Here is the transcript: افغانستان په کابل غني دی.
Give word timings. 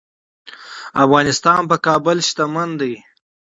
افغانستان 1.03 1.61
په 1.69 1.75
کابل 1.85 2.17
غني 2.53 2.69
دی. 2.79 2.93